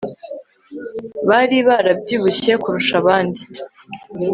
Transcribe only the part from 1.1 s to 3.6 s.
bari barabyibushye kurusha abandi